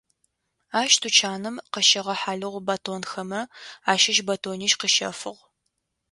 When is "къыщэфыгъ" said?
4.79-5.41